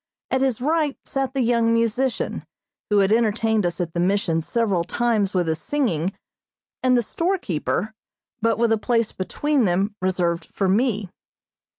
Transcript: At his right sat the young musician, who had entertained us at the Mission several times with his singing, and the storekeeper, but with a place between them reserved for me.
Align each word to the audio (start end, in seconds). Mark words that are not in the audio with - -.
At 0.31 0.41
his 0.41 0.61
right 0.61 0.97
sat 1.05 1.35
the 1.35 1.41
young 1.43 1.71
musician, 1.71 2.43
who 2.89 2.97
had 2.97 3.11
entertained 3.13 3.67
us 3.67 3.79
at 3.79 3.93
the 3.93 3.99
Mission 3.99 4.41
several 4.41 4.83
times 4.83 5.35
with 5.35 5.47
his 5.47 5.61
singing, 5.61 6.11
and 6.81 6.97
the 6.97 7.03
storekeeper, 7.03 7.93
but 8.41 8.57
with 8.57 8.71
a 8.71 8.79
place 8.79 9.11
between 9.11 9.65
them 9.65 9.93
reserved 10.01 10.49
for 10.51 10.67
me. 10.67 11.11